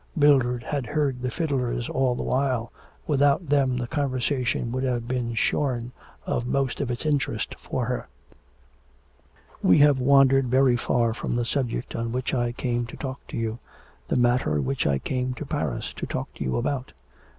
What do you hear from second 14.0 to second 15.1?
the matter which I